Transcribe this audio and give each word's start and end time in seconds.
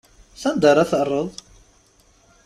S 0.41 0.43
anda 0.49 0.67
ara 0.71 0.89
terreḍ? 0.91 1.29